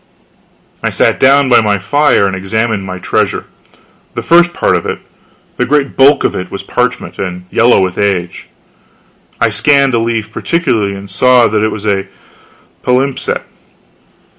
I 0.81 0.89
sat 0.89 1.19
down 1.19 1.47
by 1.47 1.61
my 1.61 1.77
fire 1.77 2.25
and 2.25 2.35
examined 2.35 2.83
my 2.85 2.97
treasure. 2.97 3.45
The 4.15 4.23
first 4.23 4.51
part 4.51 4.75
of 4.75 4.87
it 4.87 4.97
the 5.57 5.65
great 5.67 5.95
bulk 5.95 6.23
of 6.23 6.35
it 6.35 6.49
was 6.49 6.63
parchment, 6.63 7.19
and 7.19 7.45
yellow 7.51 7.83
with 7.83 7.99
age. 7.99 8.49
I 9.39 9.49
scanned 9.49 9.93
a 9.93 9.99
leaf 9.99 10.31
particularly 10.31 10.95
and 10.95 11.07
saw 11.07 11.47
that 11.49 11.61
it 11.61 11.69
was 11.69 11.85
a 11.85 12.07
palimpsest. 12.81 13.41